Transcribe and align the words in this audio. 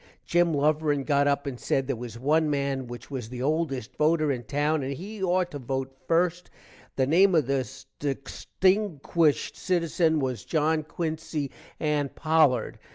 Gim 0.25 0.55
Luverin 0.55 1.03
got 1.05 1.27
up 1.27 1.45
and 1.45 1.59
said 1.59 1.85
there 1.85 1.95
was 1.95 2.17
one 2.17 2.49
man 2.49 2.87
which 2.87 3.11
was 3.11 3.29
the 3.29 3.43
oldest 3.43 3.95
voter 3.97 4.31
in 4.31 4.41
town 4.41 4.81
and 4.81 4.93
he 4.93 5.21
ought 5.21 5.51
to 5.51 5.59
vote 5.59 5.89
the 5.93 6.05
first, 6.07 6.49
the 6.95 7.05
name 7.05 7.35
of 7.35 7.45
this 7.45 7.85
destinkuished 7.99 9.55
sitizen 9.55 10.19
was 10.19 10.43
John 10.43 10.81
Quincy 10.81 11.51
Ann 11.79 12.09
Pollard. 12.09 12.79